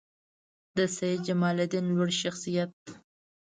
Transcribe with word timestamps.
د 0.77 0.77
سیدجمالدین 0.95 1.85
لوړ 1.95 2.09
شخصیت 2.21 2.73